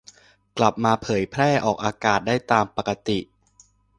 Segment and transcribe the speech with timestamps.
[0.57, 3.19] กลับมาเผยแพร่ออกอากาศได้ตามปกติ